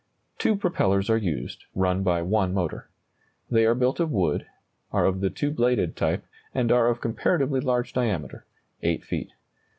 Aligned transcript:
Two 0.39 0.55
propellers 0.55 1.11
are 1.11 1.17
used, 1.17 1.65
run 1.75 2.01
by 2.01 2.23
one 2.23 2.55
motor. 2.55 2.89
They 3.51 3.67
are 3.67 3.75
built 3.75 3.99
of 3.99 4.09
wood, 4.09 4.47
are 4.91 5.05
of 5.05 5.19
the 5.21 5.29
two 5.29 5.51
bladed 5.51 5.95
type, 5.95 6.25
and 6.55 6.71
are 6.71 6.87
of 6.87 6.99
comparatively 7.01 7.59
large 7.61 7.93
diameter 7.93 8.47
8 8.81 9.03
feet. 9.03 9.33